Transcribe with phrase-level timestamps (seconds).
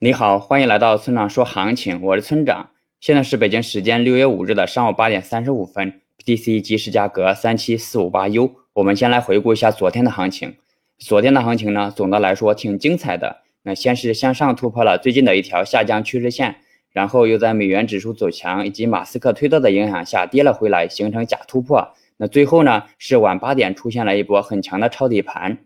[0.00, 2.70] 你好，欢迎来到村长说行情，我是村长。
[3.00, 8.54] 现在是北京时间六月五日的上午八点三十五分，BTC 即时价格三七四五八 U。
[8.74, 10.54] 我们先来回顾一下昨天的行情。
[11.00, 13.38] 昨天的行情呢，总的来说挺精彩的。
[13.64, 16.54] 那先是向上突破了最近的一条下降趋势线，
[16.92, 21.92] 然后又在美元指数走强以及马斯克推特的影响下跌了回来，形成假突破。
[22.18, 25.58] 那最后呢，是晚八点出现了一波很强的抄底盘。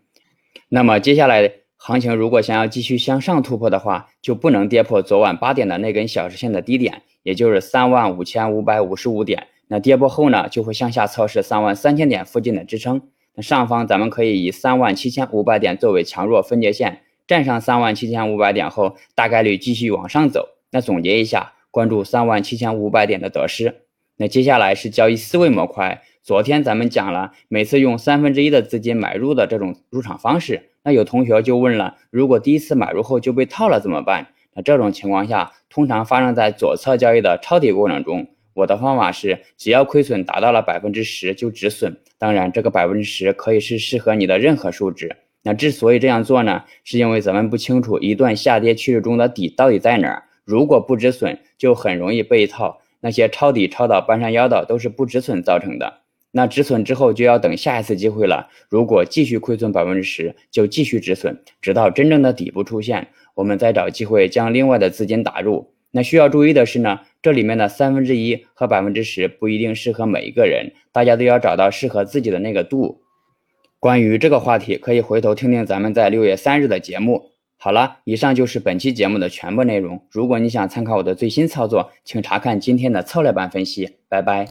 [0.69, 1.51] 那么接下来。
[1.85, 9.47] 行情如果想要继续向上突破的话，就不能跌破昨晚八点的那根小时线的低点，也就是三万五千五百五十五点。
[9.67, 13.01] 那跌破后呢，就会向下测试三万三千点附近的支撑。
[13.35, 20.47] 那上方咱们可以以三万七千五百点作为强弱分界线，站上三万七千五百点后，大概率继续往上走。
[20.71, 23.81] 那总结一下，关注三万七千五百点的得失。
[24.15, 26.01] 那接下来是交易思维模块。
[26.23, 30.69] 昨天咱们讲了，每次用三分之一的资金买入的这种入场方式。
[30.81, 34.27] 那有同学就问了，如果第一次买入后就被套了怎么办？
[34.53, 38.25] 那这种情况下，通常发生在左侧交易的抄底过程中。
[38.53, 41.97] 我的方法是，只要亏损达到了百分之十就止损。
[42.17, 45.17] 当然，这个百分之十可以是适合你的任何数值。
[45.41, 50.23] 那之所以这样做呢，是因为咱们不清楚一段下跌趋势中的底到底在哪儿。
[50.45, 52.79] 如果不止损，就很容易被套。
[53.01, 56.02] 那些抄底抄到半山腰的，都是不止损造成的。
[56.35, 58.49] 那止损之后就要等下一次机会了。
[58.67, 65.69] 如果继续亏损百分之十，就继续止损，直到真正的底部出现，我们再找机会将另外的资金打入。
[65.91, 73.03] 那需要注意的是呢，这里面的三分之一和百分之十不一定适合每一个人，大家都要找到适合自己的那个度。
[73.79, 77.29] 关于这个话题，可以回头听听咱们在六月三日的节目。
[77.57, 80.01] 好了，以上就是本期节目的全部内容。
[80.09, 83.97] 如果你想参考我的最新操作，请查看今天的策略版分析。
[84.09, 84.47] 拜拜。